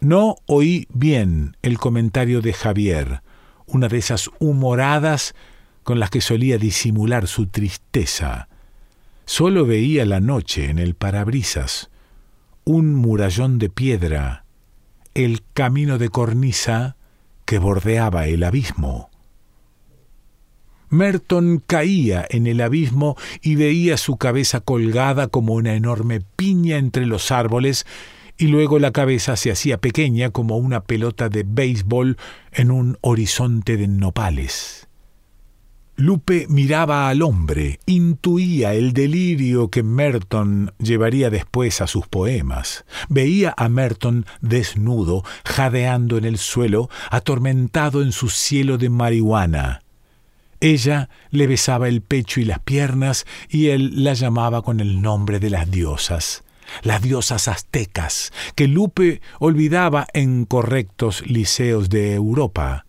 No 0.00 0.36
oí 0.44 0.86
bien 0.90 1.56
el 1.62 1.78
comentario 1.78 2.42
de 2.42 2.52
Javier, 2.52 3.22
una 3.66 3.88
de 3.88 3.96
esas 3.96 4.30
humoradas 4.38 5.34
con 5.88 6.00
las 6.00 6.10
que 6.10 6.20
solía 6.20 6.58
disimular 6.58 7.26
su 7.26 7.46
tristeza. 7.46 8.50
Solo 9.24 9.64
veía 9.64 10.04
la 10.04 10.20
noche 10.20 10.68
en 10.68 10.78
el 10.78 10.94
parabrisas, 10.94 11.88
un 12.64 12.94
murallón 12.94 13.58
de 13.58 13.70
piedra, 13.70 14.44
el 15.14 15.40
camino 15.54 15.96
de 15.96 16.10
cornisa 16.10 16.96
que 17.46 17.58
bordeaba 17.58 18.26
el 18.26 18.42
abismo. 18.42 19.08
Merton 20.90 21.62
caía 21.66 22.26
en 22.28 22.46
el 22.46 22.60
abismo 22.60 23.16
y 23.40 23.54
veía 23.54 23.96
su 23.96 24.18
cabeza 24.18 24.60
colgada 24.60 25.28
como 25.28 25.54
una 25.54 25.72
enorme 25.72 26.20
piña 26.36 26.76
entre 26.76 27.06
los 27.06 27.30
árboles, 27.30 27.86
y 28.36 28.48
luego 28.48 28.78
la 28.78 28.92
cabeza 28.92 29.36
se 29.36 29.50
hacía 29.50 29.78
pequeña 29.78 30.28
como 30.28 30.58
una 30.58 30.84
pelota 30.84 31.30
de 31.30 31.46
béisbol 31.48 32.18
en 32.52 32.72
un 32.72 32.98
horizonte 33.00 33.78
de 33.78 33.88
nopales. 33.88 34.87
Lupe 36.00 36.46
miraba 36.48 37.08
al 37.08 37.22
hombre, 37.22 37.80
intuía 37.84 38.72
el 38.72 38.92
delirio 38.92 39.68
que 39.68 39.82
Merton 39.82 40.72
llevaría 40.78 41.28
después 41.28 41.80
a 41.80 41.88
sus 41.88 42.06
poemas. 42.06 42.84
Veía 43.08 43.52
a 43.56 43.68
Merton 43.68 44.24
desnudo, 44.40 45.24
jadeando 45.44 46.16
en 46.16 46.24
el 46.24 46.38
suelo, 46.38 46.88
atormentado 47.10 48.00
en 48.00 48.12
su 48.12 48.28
cielo 48.28 48.78
de 48.78 48.90
marihuana. 48.90 49.82
Ella 50.60 51.08
le 51.32 51.48
besaba 51.48 51.88
el 51.88 52.00
pecho 52.00 52.38
y 52.38 52.44
las 52.44 52.60
piernas 52.60 53.26
y 53.48 53.70
él 53.70 54.04
la 54.04 54.14
llamaba 54.14 54.62
con 54.62 54.78
el 54.78 55.02
nombre 55.02 55.40
de 55.40 55.50
las 55.50 55.68
diosas, 55.68 56.44
las 56.84 57.02
diosas 57.02 57.48
aztecas, 57.48 58.32
que 58.54 58.68
Lupe 58.68 59.20
olvidaba 59.40 60.06
en 60.12 60.44
correctos 60.44 61.26
liceos 61.26 61.90
de 61.90 62.14
Europa. 62.14 62.84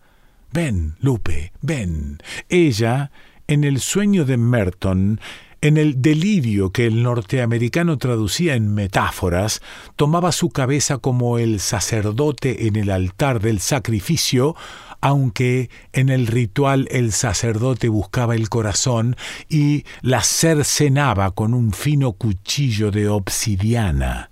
Ven, 0.52 0.96
Lupe, 1.00 1.52
ven. 1.60 2.18
Ella, 2.48 3.12
en 3.46 3.62
el 3.62 3.78
sueño 3.78 4.24
de 4.24 4.36
Merton, 4.36 5.20
en 5.60 5.76
el 5.76 6.02
delirio 6.02 6.70
que 6.70 6.86
el 6.86 7.02
norteamericano 7.02 7.98
traducía 7.98 8.54
en 8.54 8.74
metáforas, 8.74 9.60
tomaba 9.94 10.32
su 10.32 10.50
cabeza 10.50 10.98
como 10.98 11.38
el 11.38 11.60
sacerdote 11.60 12.66
en 12.66 12.76
el 12.76 12.90
altar 12.90 13.40
del 13.40 13.60
sacrificio, 13.60 14.56
aunque 15.00 15.70
en 15.92 16.08
el 16.08 16.26
ritual 16.26 16.88
el 16.90 17.12
sacerdote 17.12 17.88
buscaba 17.88 18.34
el 18.34 18.48
corazón 18.48 19.16
y 19.48 19.84
la 20.02 20.22
cercenaba 20.22 21.30
con 21.30 21.54
un 21.54 21.72
fino 21.72 22.12
cuchillo 22.12 22.90
de 22.90 23.08
obsidiana. 23.08 24.30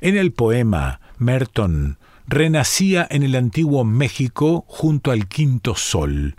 En 0.00 0.16
el 0.16 0.32
poema, 0.32 1.00
Merton 1.18 1.98
renacía 2.28 3.06
en 3.10 3.22
el 3.22 3.34
antiguo 3.34 3.84
México 3.84 4.64
junto 4.68 5.10
al 5.10 5.26
quinto 5.26 5.74
sol. 5.74 6.36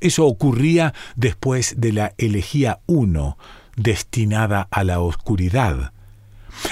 Eso 0.00 0.26
ocurría 0.26 0.94
después 1.16 1.74
de 1.78 1.92
la 1.92 2.14
elegía 2.16 2.80
1, 2.86 3.36
destinada 3.76 4.68
a 4.70 4.84
la 4.84 5.00
oscuridad. 5.00 5.92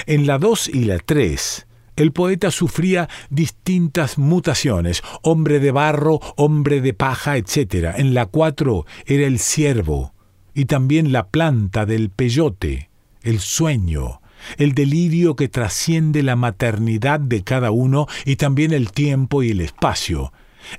En 0.06 0.26
la 0.26 0.38
2 0.38 0.68
y 0.68 0.84
la 0.84 0.98
3, 0.98 1.66
el 1.96 2.12
poeta 2.12 2.50
sufría 2.50 3.08
distintas 3.30 4.18
mutaciones, 4.18 5.02
hombre 5.22 5.60
de 5.60 5.70
barro, 5.70 6.20
hombre 6.36 6.80
de 6.80 6.94
paja, 6.94 7.36
etc. 7.36 7.94
En 7.96 8.14
la 8.14 8.26
4 8.26 8.86
era 9.06 9.26
el 9.26 9.38
ciervo, 9.38 10.12
y 10.54 10.66
también 10.66 11.12
la 11.12 11.28
planta 11.28 11.86
del 11.86 12.10
peyote, 12.10 12.90
el 13.22 13.40
sueño, 13.40 14.20
el 14.56 14.74
delirio 14.74 15.36
que 15.36 15.48
trasciende 15.48 16.22
la 16.22 16.36
maternidad 16.36 17.20
de 17.20 17.42
cada 17.42 17.70
uno 17.70 18.06
y 18.24 18.36
también 18.36 18.72
el 18.72 18.92
tiempo 18.92 19.42
y 19.42 19.50
el 19.50 19.60
espacio. 19.60 20.32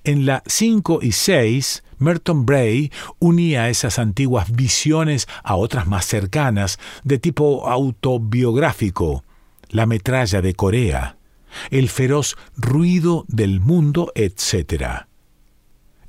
En 0.03 0.25
la 0.25 0.43
5 0.47 0.99
y 1.01 1.11
6, 1.11 1.83
Merton 1.99 2.45
Bray 2.45 2.91
unía 3.19 3.69
esas 3.69 3.99
antiguas 3.99 4.51
visiones 4.51 5.27
a 5.43 5.55
otras 5.55 5.87
más 5.87 6.05
cercanas, 6.05 6.79
de 7.03 7.19
tipo 7.19 7.69
autobiográfico, 7.69 9.23
la 9.69 9.85
metralla 9.85 10.41
de 10.41 10.53
Corea, 10.55 11.17
el 11.69 11.89
feroz 11.89 12.35
ruido 12.57 13.25
del 13.27 13.59
mundo, 13.59 14.11
etc. 14.15 15.05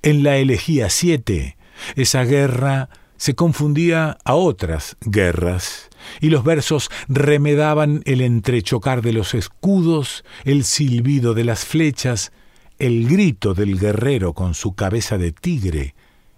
En 0.02 0.22
la 0.22 0.36
elegía 0.38 0.90
7, 0.90 1.56
esa 1.96 2.24
guerra 2.24 2.88
se 3.16 3.34
confundía 3.34 4.18
a 4.24 4.34
otras 4.34 4.96
guerras, 5.00 5.88
y 6.20 6.30
los 6.30 6.44
versos 6.44 6.90
remedaban 7.08 8.02
el 8.04 8.20
entrechocar 8.20 9.02
de 9.02 9.12
los 9.12 9.34
escudos, 9.34 10.24
el 10.44 10.64
silbido 10.64 11.34
de 11.34 11.44
las 11.44 11.64
flechas, 11.64 12.32
el 12.78 13.08
grito 13.08 13.54
del 13.54 13.78
guerrero 13.78 14.34
con 14.34 14.54
su 14.54 14.74
cabeza 14.74 15.18
de 15.18 15.32
tigre, 15.32 15.94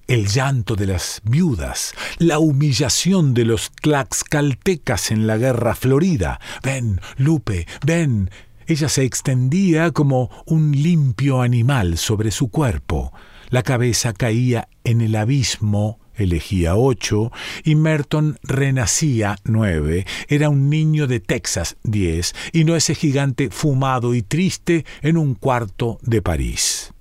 el 0.06 0.26
llanto 0.26 0.74
de 0.74 0.86
las 0.86 1.20
viudas, 1.24 1.94
la 2.18 2.38
humillación 2.38 3.34
de 3.34 3.44
los 3.44 3.70
tlaxcaltecas 3.72 5.10
en 5.10 5.26
la 5.26 5.36
guerra 5.36 5.74
florida. 5.74 6.40
Ven, 6.62 7.00
Lupe, 7.16 7.66
ven. 7.84 8.30
Ella 8.66 8.88
se 8.88 9.04
extendía 9.04 9.90
como 9.92 10.30
un 10.46 10.72
limpio 10.72 11.42
animal 11.42 11.98
sobre 11.98 12.30
su 12.30 12.48
cuerpo. 12.48 13.12
La 13.50 13.62
cabeza 13.62 14.12
caía 14.12 14.68
en 14.84 15.00
el 15.00 15.16
abismo 15.16 15.98
elegía 16.18 16.76
ocho, 16.76 17.32
y 17.64 17.74
Merton 17.74 18.38
renacía 18.42 19.36
nueve. 19.44 20.06
Era 20.28 20.48
un 20.50 20.68
niño 20.68 21.06
de 21.06 21.20
Texas 21.20 21.76
diez, 21.82 22.34
y 22.52 22.64
no 22.64 22.76
ese 22.76 22.94
gigante 22.94 23.48
fumado 23.50 24.14
y 24.14 24.22
triste 24.22 24.84
en 25.02 25.16
un 25.16 25.34
cuarto 25.34 25.98
de 26.02 26.20
París. 26.20 26.92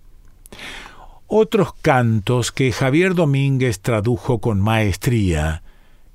Otros 1.28 1.74
cantos 1.82 2.54
que 2.54 2.72
Javier 2.72 3.14
Domínguez 3.14 3.82
tradujo 3.82 4.40
con 4.40 4.62
maestría 4.62 5.62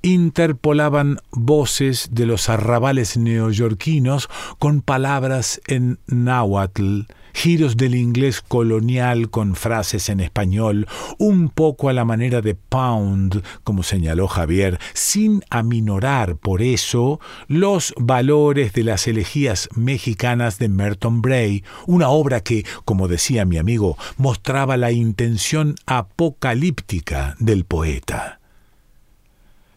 interpolaban 0.03 1.19
voces 1.31 2.09
de 2.13 2.27
los 2.27 2.49
arrabales 2.49 3.17
neoyorquinos 3.17 4.29
con 4.59 4.83
palabras 4.83 5.61
en 5.67 5.99
náhuatl, 6.07 7.03
giros 7.33 7.77
del 7.77 7.95
inglés 7.95 8.43
colonial 8.43 9.31
con 9.31 9.55
frases 9.55 10.09
en 10.09 10.21
español, 10.21 10.87
un 11.19 11.49
poco 11.49 11.89
a 11.89 11.93
la 11.93 12.05
manera 12.05 12.41
de 12.41 12.55
Pound, 12.55 13.43
como 13.65 13.83
señaló 13.83 14.29
Javier, 14.29 14.79
sin 14.93 15.43
aminorar 15.51 16.37
por 16.37 16.63
eso 16.63 17.21
los 17.49 17.95
valores 17.97 18.73
de 18.73 18.85
las 18.85 19.07
elegías 19.07 19.69
mexicanas 19.75 20.59
de 20.59 20.69
Merton 20.69 21.23
Bray, 21.23 21.65
una 21.87 22.09
obra 22.09 22.41
que, 22.41 22.67
como 22.85 23.09
decía 23.09 23.45
mi 23.45 23.59
amigo, 23.59 23.97
mostraba 24.17 24.77
la 24.77 24.93
intención 24.93 25.77
apocalíptica 25.87 27.37
del 27.39 27.65
poeta. 27.65 28.42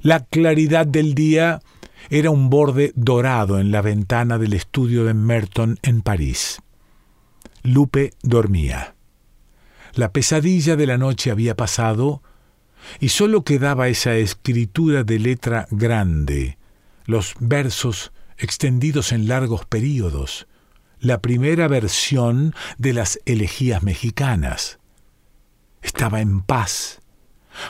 La 0.06 0.20
claridad 0.20 0.86
del 0.86 1.16
día 1.16 1.64
era 2.12 2.30
un 2.30 2.52
borde 2.52 2.92
dorado 2.94 3.58
en 3.58 3.72
la 3.72 3.82
ventana 3.82 4.38
del 4.38 4.54
estudio 4.54 5.04
de 5.04 5.16
Merton 5.16 5.80
en 5.82 6.04
París. 6.04 6.62
Lupe 7.64 8.14
dormía. 8.22 8.94
La 9.96 10.12
pesadilla 10.12 10.76
de 10.76 10.86
la 10.86 11.00
noche 11.00 11.32
había 11.32 11.56
pasado 11.56 12.22
y 13.00 13.10
sólo 13.10 13.44
quedaba 13.44 13.88
esa 13.88 14.14
escritura 14.14 15.04
de 15.04 15.18
letra 15.18 15.68
grande, 15.72 16.60
los 17.06 17.34
versos 17.40 18.12
extendidos 18.38 19.12
en 19.12 19.28
largos 19.28 19.66
períodos, 19.66 20.46
la 21.00 21.20
primera 21.20 21.68
versión 21.68 22.54
de 22.78 22.94
las 22.94 23.20
elegías 23.26 23.82
mexicanas. 23.82 24.78
Estaba 25.82 26.22
en 26.22 26.44
paz. 26.44 27.02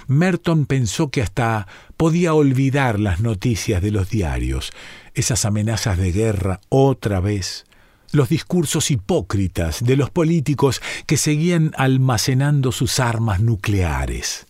Merton 0.08 0.66
pensó 0.66 1.10
que 1.10 1.22
hasta 1.22 1.68
podía 1.98 2.34
olvidar 2.34 3.00
las 3.00 3.20
noticias 3.20 3.82
de 3.82 3.92
los 3.92 4.10
diarios, 4.10 4.72
esas 5.14 5.46
amenazas 5.46 5.98
de 5.98 6.12
guerra 6.12 6.62
otra 6.70 7.20
vez, 7.20 7.66
los 8.12 8.30
discursos 8.30 8.92
hipócritas 8.92 9.84
de 9.84 9.96
los 9.96 10.10
políticos 10.10 10.82
que 11.06 11.18
seguían 11.18 11.72
almacenando 11.78 12.72
sus 12.72 13.00
armas 13.00 13.40
nucleares. 13.42 14.48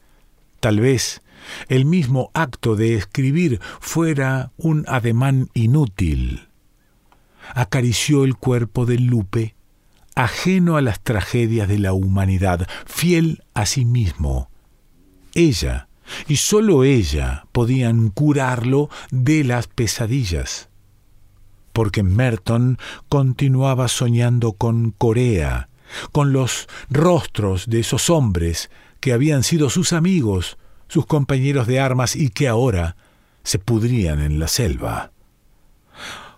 Tal 0.60 0.80
vez 0.80 1.22
el 1.68 1.86
mismo 1.86 2.32
acto 2.34 2.76
de 2.76 2.96
escribir 2.96 3.60
fuera 3.80 4.52
un 4.58 4.86
ademán 4.88 5.50
inútil. 5.54 6.48
Acarició 7.54 8.24
el 8.24 8.36
cuerpo 8.36 8.86
de 8.86 8.98
Lupe, 8.98 9.56
ajeno 10.16 10.78
a 10.78 10.82
las 10.82 11.02
tragedias 11.02 11.68
de 11.68 11.80
la 11.80 11.94
humanidad, 11.94 12.68
fiel 12.86 13.44
a 13.54 13.66
sí 13.66 13.86
mismo. 13.86 14.50
Ella, 15.36 15.88
y 16.28 16.38
sólo 16.38 16.84
ella, 16.84 17.46
podían 17.52 18.10
curarlo 18.10 18.90
de 19.12 19.44
las 19.44 19.68
pesadillas 19.68 20.70
porque 21.76 22.04
Merton 22.04 22.80
continuaba 23.10 23.90
soñando 23.90 24.54
con 24.54 24.92
Corea, 24.92 25.68
con 26.14 26.32
los 26.32 26.70
rostros 26.90 27.68
de 27.68 27.82
esos 27.82 28.10
hombres 28.10 28.72
que 29.02 29.12
habían 29.12 29.44
sido 29.44 29.70
sus 29.70 29.92
amigos, 29.92 30.58
sus 30.88 31.06
compañeros 31.06 31.68
de 31.68 31.82
armas 31.82 32.16
y 32.16 32.30
que 32.30 32.48
ahora 32.48 32.96
se 33.44 33.60
pudrían 33.60 34.22
en 34.22 34.40
la 34.40 34.48
selva. 34.48 35.12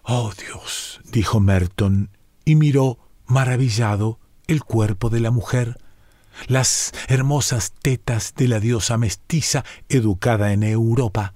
Oh 0.02 0.32
Dios, 0.36 1.02
dijo 1.12 1.40
Merton, 1.40 2.10
y 2.44 2.56
miró, 2.56 2.98
maravillado, 3.28 4.20
el 4.48 4.64
cuerpo 4.64 5.12
de 5.12 5.20
la 5.20 5.30
mujer, 5.30 5.78
las 6.48 6.94
hermosas 7.08 7.74
tetas 7.82 8.34
de 8.36 8.48
la 8.48 8.60
diosa 8.60 8.98
mestiza 8.98 9.66
educada 9.90 10.54
en 10.54 10.64
Europa. 10.64 11.34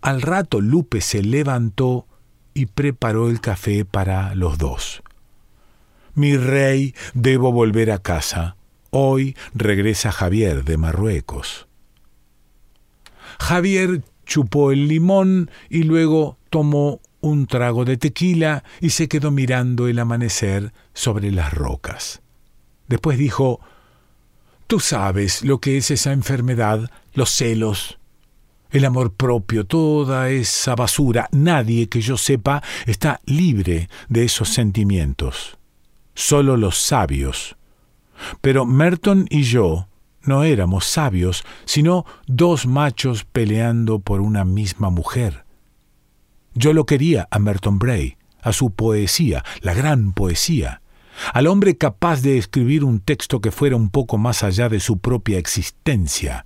Al 0.00 0.22
rato 0.22 0.60
Lupe 0.60 1.00
se 1.00 1.22
levantó 1.22 2.06
y 2.54 2.66
preparó 2.66 3.30
el 3.30 3.40
café 3.40 3.84
para 3.84 4.34
los 4.34 4.58
dos. 4.58 5.02
Mi 6.14 6.36
rey, 6.36 6.94
debo 7.14 7.52
volver 7.52 7.90
a 7.90 7.98
casa. 7.98 8.56
Hoy 8.90 9.36
regresa 9.54 10.12
Javier 10.12 10.64
de 10.64 10.76
Marruecos. 10.76 11.66
Javier 13.38 14.02
chupó 14.26 14.72
el 14.72 14.88
limón 14.88 15.50
y 15.70 15.84
luego 15.84 16.38
tomó 16.50 17.00
un 17.20 17.46
trago 17.46 17.84
de 17.84 17.96
tequila 17.96 18.64
y 18.80 18.90
se 18.90 19.08
quedó 19.08 19.30
mirando 19.30 19.88
el 19.88 19.98
amanecer 19.98 20.72
sobre 20.92 21.30
las 21.30 21.54
rocas. 21.54 22.20
Después 22.88 23.16
dijo, 23.16 23.60
Tú 24.72 24.80
sabes 24.80 25.44
lo 25.44 25.60
que 25.60 25.76
es 25.76 25.90
esa 25.90 26.12
enfermedad, 26.12 26.90
los 27.12 27.28
celos, 27.28 27.98
el 28.70 28.86
amor 28.86 29.12
propio, 29.12 29.66
toda 29.66 30.30
esa 30.30 30.74
basura. 30.74 31.28
Nadie 31.30 31.90
que 31.90 32.00
yo 32.00 32.16
sepa 32.16 32.62
está 32.86 33.20
libre 33.26 33.90
de 34.08 34.24
esos 34.24 34.48
sentimientos. 34.48 35.58
Solo 36.14 36.56
los 36.56 36.78
sabios. 36.78 37.54
Pero 38.40 38.64
Merton 38.64 39.26
y 39.28 39.42
yo 39.42 39.88
no 40.22 40.42
éramos 40.42 40.86
sabios, 40.86 41.44
sino 41.66 42.06
dos 42.26 42.64
machos 42.64 43.26
peleando 43.26 43.98
por 43.98 44.22
una 44.22 44.46
misma 44.46 44.88
mujer. 44.88 45.44
Yo 46.54 46.72
lo 46.72 46.86
quería 46.86 47.28
a 47.30 47.38
Merton 47.38 47.78
Bray, 47.78 48.16
a 48.40 48.54
su 48.54 48.70
poesía, 48.70 49.44
la 49.60 49.74
gran 49.74 50.14
poesía, 50.14 50.80
al 51.32 51.46
hombre 51.46 51.76
capaz 51.76 52.22
de 52.22 52.38
escribir 52.38 52.84
un 52.84 53.00
texto 53.00 53.40
que 53.40 53.50
fuera 53.50 53.76
un 53.76 53.90
poco 53.90 54.18
más 54.18 54.42
allá 54.42 54.68
de 54.68 54.80
su 54.80 54.98
propia 54.98 55.38
existencia, 55.38 56.44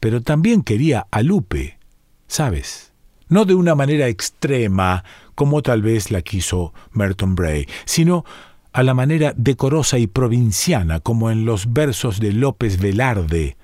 pero 0.00 0.22
también 0.22 0.62
quería 0.62 1.06
a 1.10 1.22
Lupe, 1.22 1.78
¿sabes? 2.26 2.92
No 3.28 3.44
de 3.44 3.54
una 3.54 3.74
manera 3.74 4.08
extrema, 4.08 5.04
como 5.34 5.62
tal 5.62 5.82
vez 5.82 6.10
la 6.10 6.22
quiso 6.22 6.72
Merton 6.92 7.34
Bray, 7.34 7.66
sino 7.84 8.24
a 8.72 8.82
la 8.82 8.94
manera 8.94 9.32
decorosa 9.36 9.98
y 9.98 10.06
provinciana, 10.06 11.00
como 11.00 11.30
en 11.30 11.44
los 11.44 11.72
versos 11.72 12.20
de 12.20 12.32
López 12.32 12.78
Velarde, 12.78 13.56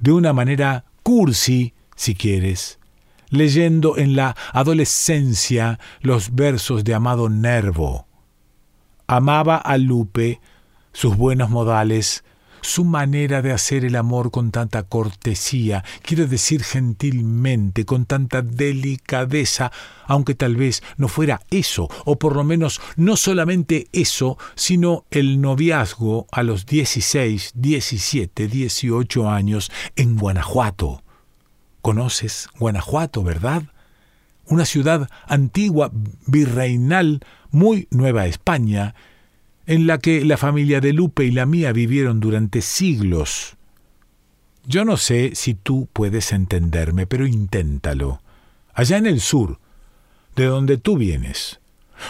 de 0.00 0.12
una 0.12 0.32
manera 0.32 0.84
cursi, 1.02 1.74
si 1.96 2.14
quieres, 2.14 2.78
leyendo 3.30 3.96
en 3.96 4.16
la 4.16 4.36
adolescencia 4.52 5.78
los 6.00 6.34
versos 6.34 6.84
de 6.84 6.94
Amado 6.94 7.28
Nervo. 7.28 8.06
Amaba 9.06 9.56
a 9.56 9.78
Lupe, 9.78 10.40
sus 10.92 11.16
buenos 11.16 11.50
modales, 11.50 12.24
su 12.64 12.84
manera 12.84 13.42
de 13.42 13.52
hacer 13.52 13.84
el 13.84 13.94
amor 13.94 14.30
con 14.30 14.50
tanta 14.50 14.84
cortesía, 14.84 15.84
quiero 16.02 16.26
decir 16.26 16.64
gentilmente, 16.64 17.84
con 17.84 18.06
tanta 18.06 18.40
delicadeza, 18.40 19.70
aunque 20.06 20.34
tal 20.34 20.56
vez 20.56 20.82
no 20.96 21.08
fuera 21.08 21.42
eso, 21.50 21.88
o 22.06 22.18
por 22.18 22.34
lo 22.34 22.42
menos 22.42 22.80
no 22.96 23.16
solamente 23.16 23.88
eso, 23.92 24.38
sino 24.54 25.04
el 25.10 25.40
noviazgo 25.42 26.26
a 26.32 26.42
los 26.42 26.64
16, 26.64 27.52
17, 27.54 28.48
18 28.48 29.28
años 29.28 29.70
en 29.94 30.16
Guanajuato. 30.16 31.02
¿Conoces 31.82 32.48
Guanajuato, 32.58 33.22
verdad? 33.22 33.64
Una 34.46 34.64
ciudad 34.64 35.10
antigua, 35.26 35.90
virreinal, 36.26 37.20
muy 37.54 37.88
nueva 37.90 38.26
España, 38.26 38.94
en 39.66 39.86
la 39.86 39.98
que 39.98 40.24
la 40.24 40.36
familia 40.36 40.80
de 40.80 40.92
Lupe 40.92 41.24
y 41.24 41.30
la 41.30 41.46
mía 41.46 41.72
vivieron 41.72 42.20
durante 42.20 42.60
siglos. 42.60 43.56
Yo 44.66 44.84
no 44.84 44.96
sé 44.96 45.32
si 45.34 45.54
tú 45.54 45.88
puedes 45.92 46.32
entenderme, 46.32 47.06
pero 47.06 47.26
inténtalo. 47.26 48.20
Allá 48.74 48.96
en 48.96 49.06
el 49.06 49.20
sur, 49.20 49.58
de 50.36 50.46
donde 50.46 50.78
tú 50.78 50.96
vienes, 50.96 51.60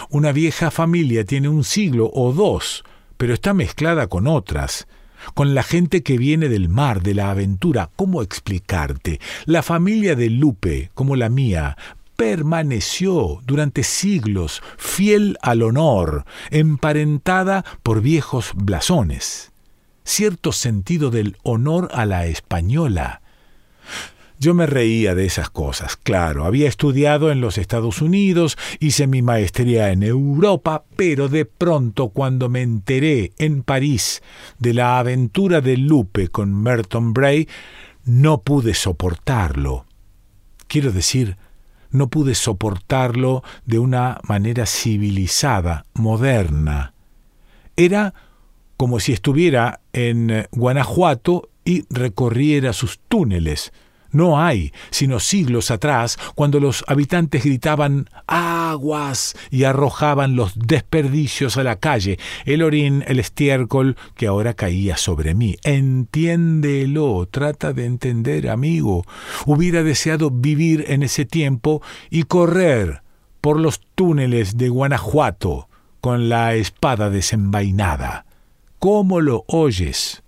una 0.09 0.31
vieja 0.31 0.71
familia 0.71 1.25
tiene 1.25 1.47
un 1.47 1.63
siglo 1.63 2.09
o 2.13 2.33
dos, 2.33 2.83
pero 3.17 3.33
está 3.33 3.53
mezclada 3.53 4.07
con 4.07 4.27
otras, 4.27 4.87
con 5.33 5.53
la 5.53 5.63
gente 5.63 6.03
que 6.03 6.17
viene 6.17 6.49
del 6.49 6.69
mar, 6.69 7.01
de 7.01 7.13
la 7.13 7.29
aventura. 7.29 7.89
¿Cómo 7.95 8.21
explicarte? 8.21 9.19
La 9.45 9.63
familia 9.63 10.15
de 10.15 10.29
Lupe, 10.29 10.91
como 10.93 11.15
la 11.15 11.29
mía, 11.29 11.77
permaneció 12.15 13.41
durante 13.45 13.83
siglos 13.83 14.61
fiel 14.77 15.37
al 15.41 15.61
honor, 15.61 16.25
emparentada 16.51 17.65
por 17.83 18.01
viejos 18.01 18.51
blasones. 18.55 19.51
cierto 20.03 20.51
sentido 20.51 21.09
del 21.09 21.35
honor 21.41 21.89
a 21.91 22.05
la 22.05 22.27
española. 22.27 23.21
Yo 24.37 24.53
me 24.53 24.65
reía 24.65 25.15
de 25.15 25.25
esas 25.25 25.49
cosas, 25.49 25.95
claro. 25.95 26.45
Había 26.45 26.67
estudiado 26.67 27.31
en 27.31 27.41
los 27.41 27.57
Estados 27.57 28.01
Unidos, 28.01 28.57
hice 28.79 29.07
mi 29.07 29.21
maestría 29.21 29.91
en 29.91 30.03
Europa, 30.03 30.83
pero 30.95 31.29
de 31.29 31.45
pronto 31.45 32.09
cuando 32.09 32.49
me 32.49 32.61
enteré 32.61 33.31
en 33.37 33.63
París 33.63 34.21
de 34.59 34.73
la 34.73 34.99
aventura 34.99 35.61
de 35.61 35.77
Lupe 35.77 36.27
con 36.27 36.53
Merton 36.53 37.13
Bray, 37.13 37.47
no 38.03 38.41
pude 38.41 38.73
soportarlo. 38.73 39.85
Quiero 40.67 40.91
decir, 40.91 41.37
no 41.95 42.07
pude 42.07 42.35
soportarlo 42.35 43.43
de 43.65 43.79
una 43.79 44.19
manera 44.23 44.65
civilizada, 44.65 45.85
moderna. 45.93 46.93
Era 47.75 48.13
como 48.77 48.99
si 48.99 49.13
estuviera 49.13 49.79
en 49.93 50.47
Guanajuato 50.51 51.49
y 51.63 51.85
recorriera 51.89 52.73
sus 52.73 52.99
túneles, 52.99 53.73
no 54.11 54.41
hay, 54.41 54.71
sino 54.91 55.19
siglos 55.19 55.71
atrás, 55.71 56.17
cuando 56.35 56.59
los 56.59 56.83
habitantes 56.87 57.43
gritaban 57.43 58.09
aguas 58.27 59.35
y 59.51 59.63
arrojaban 59.63 60.35
los 60.35 60.53
desperdicios 60.57 61.57
a 61.57 61.63
la 61.63 61.77
calle, 61.77 62.17
el 62.45 62.61
orín, 62.61 63.03
el 63.07 63.19
estiércol 63.19 63.97
que 64.15 64.27
ahora 64.27 64.53
caía 64.53 64.97
sobre 64.97 65.35
mí. 65.35 65.57
Entiéndelo, 65.63 67.27
trata 67.29 67.73
de 67.73 67.85
entender, 67.85 68.49
amigo. 68.49 69.05
Hubiera 69.45 69.83
deseado 69.83 70.31
vivir 70.31 70.85
en 70.87 71.03
ese 71.03 71.25
tiempo 71.25 71.81
y 72.09 72.23
correr 72.23 73.01
por 73.41 73.59
los 73.59 73.81
túneles 73.95 74.57
de 74.57 74.69
Guanajuato 74.69 75.69
con 76.01 76.29
la 76.29 76.55
espada 76.55 77.09
desenvainada. 77.09 78.25
¿Cómo 78.79 79.21
lo 79.21 79.43
oyes? 79.47 80.23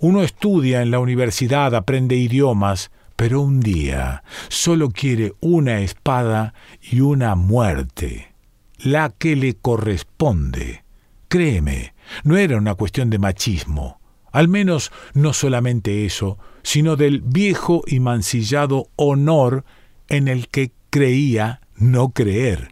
Uno 0.00 0.22
estudia 0.22 0.82
en 0.82 0.90
la 0.90 0.98
universidad, 0.98 1.74
aprende 1.74 2.16
idiomas, 2.16 2.90
pero 3.16 3.40
un 3.40 3.60
día 3.60 4.22
solo 4.48 4.90
quiere 4.90 5.34
una 5.40 5.80
espada 5.80 6.54
y 6.80 7.00
una 7.00 7.34
muerte, 7.34 8.34
la 8.78 9.10
que 9.10 9.36
le 9.36 9.54
corresponde. 9.54 10.84
Créeme, 11.28 11.94
no 12.22 12.36
era 12.36 12.56
una 12.56 12.74
cuestión 12.74 13.10
de 13.10 13.18
machismo, 13.18 14.00
al 14.32 14.48
menos 14.48 14.90
no 15.14 15.32
solamente 15.32 16.04
eso, 16.04 16.38
sino 16.62 16.96
del 16.96 17.20
viejo 17.20 17.82
y 17.86 18.00
mancillado 18.00 18.88
honor 18.96 19.64
en 20.08 20.28
el 20.28 20.48
que 20.48 20.72
creía 20.90 21.60
no 21.76 22.10
creer. 22.10 22.70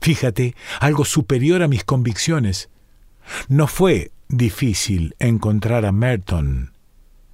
Fíjate, 0.00 0.54
algo 0.80 1.04
superior 1.04 1.62
a 1.62 1.68
mis 1.68 1.84
convicciones. 1.84 2.68
No 3.48 3.66
fue 3.66 4.12
difícil 4.36 5.14
encontrar 5.18 5.84
a 5.84 5.92
Merton. 5.92 6.72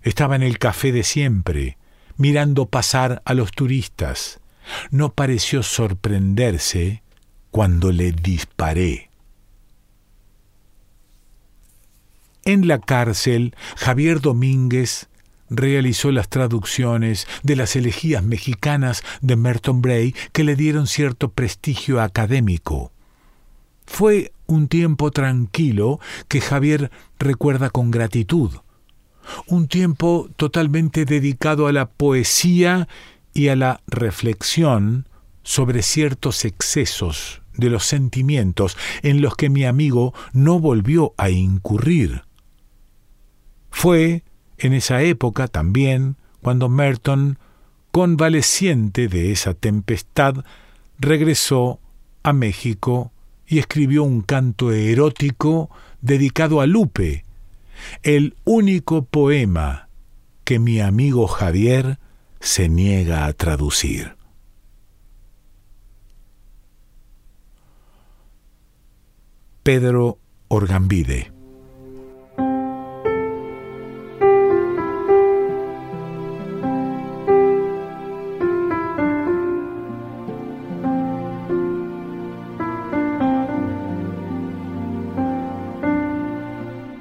Estaba 0.03 0.37
en 0.37 0.43
el 0.43 0.59
café 0.59 0.93
de 0.93 1.03
siempre, 1.03 1.79
mirando 2.17 2.67
pasar 2.67 3.23
a 3.25 3.35
los 3.35 3.51
turistas. 3.53 4.41
No 4.91 5.13
pareció 5.13 5.63
sorprenderse 5.63 7.03
cuando 7.51 7.93
le 7.93 8.13
disparé. 8.13 9.11
En 12.45 12.67
la 12.67 12.79
cárcel, 12.79 13.55
Javier 13.77 14.21
Domínguez 14.21 15.09
realizó 15.51 16.13
las 16.13 16.29
traducciones 16.29 17.27
de 17.43 17.57
las 17.57 17.77
elegías 17.77 18.23
mexicanas 18.23 19.03
de 19.21 19.37
Merton 19.37 19.83
Bray 19.83 20.15
que 20.33 20.45
le 20.45 20.57
dieron 20.57 20.87
cierto 20.87 21.33
prestigio 21.33 22.01
académico. 22.01 22.93
Fue 23.85 24.33
un 24.51 24.69
tiempo 24.69 25.11
tranquilo 25.11 26.01
que 26.29 26.41
Javier 26.41 26.91
recuerda 27.19 27.71
con 27.71 27.91
gratitud. 27.91 28.51
Un 29.47 29.69
tiempo 29.69 30.29
totalmente 30.37 31.05
dedicado 31.05 31.67
a 31.67 31.73
la 31.73 31.89
poesía 31.89 32.89
y 33.33 33.49
a 33.49 33.57
la 33.57 33.81
reflexión 33.87 35.09
sobre 35.43 35.83
ciertos 35.83 36.45
excesos 36.45 37.43
de 37.55 37.71
los 37.71 37.85
sentimientos 37.85 38.77
en 39.03 39.21
los 39.21 39.37
que 39.37 39.51
mi 39.51 39.65
amigo 39.65 40.15
no 40.33 40.59
volvió 40.59 41.15
a 41.17 41.31
incurrir. 41.31 42.25
Fue 43.71 44.25
en 44.59 44.73
esa 44.73 45.03
época 45.03 45.47
también 45.47 46.17
cuando 46.43 46.69
Merton, 46.69 47.39
convaleciente 47.93 49.09
de 49.09 49.31
esa 49.31 49.55
tempestad, 49.55 50.45
regresó 50.99 51.81
a 52.23 52.33
México 52.33 53.13
y 53.51 53.59
escribió 53.59 54.05
un 54.05 54.23
canto 54.23 54.71
erótico 54.71 55.71
dedicado 56.01 56.61
a 56.61 56.67
Lupe, 56.67 57.25
el 58.05 58.37
único 58.45 59.05
poema 59.05 59.89
que 60.45 60.61
mi 60.61 60.81
amigo 60.81 61.27
Javier 61.27 61.99
se 62.39 62.69
niega 62.69 63.27
a 63.27 63.33
traducir. 63.33 64.15
Pedro 69.65 70.19
Orgambide 70.47 71.40